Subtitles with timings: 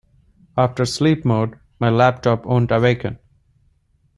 [0.57, 3.19] After sleep mode, my laptop won't awaken.